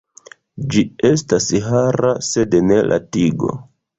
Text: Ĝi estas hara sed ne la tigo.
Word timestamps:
Ĝi 0.75 0.83
estas 1.09 1.49
hara 1.67 2.15
sed 2.31 2.57
ne 2.71 2.81
la 2.93 3.01
tigo. 3.17 3.55